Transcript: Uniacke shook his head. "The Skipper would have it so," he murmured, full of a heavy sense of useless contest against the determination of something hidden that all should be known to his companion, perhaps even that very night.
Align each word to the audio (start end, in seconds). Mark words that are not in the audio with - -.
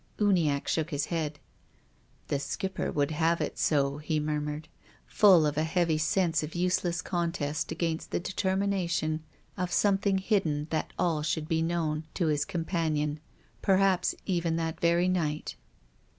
Uniacke 0.17 0.67
shook 0.67 0.89
his 0.89 1.05
head. 1.13 1.37
"The 2.29 2.39
Skipper 2.39 2.91
would 2.91 3.11
have 3.11 3.39
it 3.39 3.59
so," 3.59 3.99
he 3.99 4.19
murmured, 4.19 4.67
full 5.05 5.45
of 5.45 5.59
a 5.59 5.63
heavy 5.63 5.99
sense 5.99 6.41
of 6.41 6.55
useless 6.55 7.03
contest 7.03 7.71
against 7.71 8.09
the 8.09 8.19
determination 8.19 9.21
of 9.57 9.71
something 9.71 10.17
hidden 10.17 10.65
that 10.71 10.91
all 10.97 11.21
should 11.21 11.47
be 11.47 11.61
known 11.61 12.05
to 12.15 12.25
his 12.29 12.45
companion, 12.45 13.19
perhaps 13.61 14.15
even 14.25 14.55
that 14.55 14.79
very 14.81 15.07
night. 15.07 15.55